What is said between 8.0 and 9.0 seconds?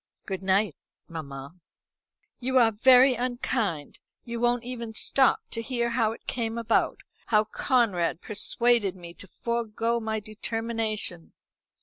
persuaded